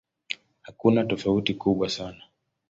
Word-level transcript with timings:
Hakuna 0.61 1.03
tofauti 1.05 1.53
kubwa 1.53 1.89
sana. 1.89 2.23